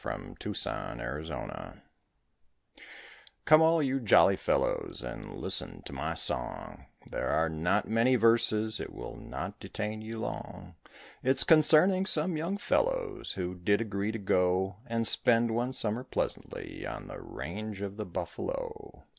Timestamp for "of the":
17.81-18.05